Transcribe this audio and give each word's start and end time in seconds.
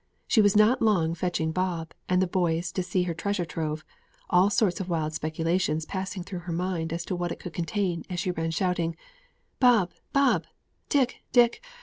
She 0.27 0.41
was 0.41 0.55
not 0.57 0.81
long 0.81 1.13
fetching 1.13 1.51
Bob 1.51 1.93
and 2.09 2.23
the 2.23 2.25
boys 2.25 2.71
to 2.71 2.81
see 2.81 3.03
her 3.03 3.13
treasure 3.13 3.45
trove; 3.45 3.85
all 4.31 4.49
sorts 4.49 4.79
of 4.79 4.89
wild 4.89 5.13
speculations 5.13 5.85
passing 5.85 6.23
through 6.23 6.39
her 6.49 6.51
mind 6.51 6.91
as 6.91 7.05
to 7.05 7.15
what 7.15 7.31
it 7.31 7.37
could 7.39 7.53
contain 7.53 8.03
as 8.09 8.19
she 8.19 8.31
ran 8.31 8.49
shouting 8.49 8.95
"Bob! 9.59 9.91
Bob! 10.11 10.45
Dick! 10.89 11.21
Dick! 11.31 11.61